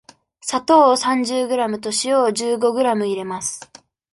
[0.41, 3.69] 砂糖を三十グラムと塩を十五グラム入れます。